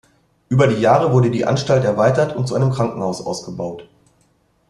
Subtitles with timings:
[0.49, 3.87] Über die Jahre wurde die Anstalt erweitert und zu einem Krankenhaus ausgebaut.